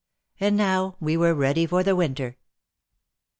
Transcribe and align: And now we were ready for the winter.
And 0.39 0.57
now 0.57 0.95
we 0.99 1.15
were 1.15 1.35
ready 1.35 1.67
for 1.67 1.83
the 1.83 1.95
winter. 1.95 2.37